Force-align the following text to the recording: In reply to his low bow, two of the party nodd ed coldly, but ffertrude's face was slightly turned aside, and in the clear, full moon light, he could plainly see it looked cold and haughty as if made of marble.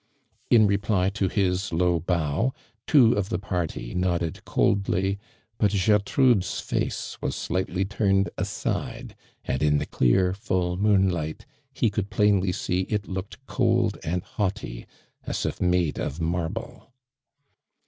In 0.49 0.65
reply 0.65 1.11
to 1.11 1.27
his 1.27 1.71
low 1.71 1.99
bow, 1.99 2.53
two 2.87 3.13
of 3.13 3.29
the 3.29 3.37
party 3.37 3.93
nodd 3.93 4.23
ed 4.23 4.43
coldly, 4.45 5.19
but 5.59 5.69
ffertrude's 5.73 6.59
face 6.59 7.21
was 7.21 7.35
slightly 7.35 7.85
turned 7.85 8.31
aside, 8.35 9.15
and 9.43 9.61
in 9.61 9.77
the 9.77 9.85
clear, 9.85 10.33
full 10.33 10.75
moon 10.75 11.07
light, 11.07 11.45
he 11.71 11.91
could 11.91 12.09
plainly 12.09 12.51
see 12.51 12.81
it 12.89 13.07
looked 13.07 13.45
cold 13.45 13.99
and 14.03 14.23
haughty 14.23 14.87
as 15.27 15.45
if 15.45 15.61
made 15.61 15.99
of 15.99 16.19
marble. 16.19 16.91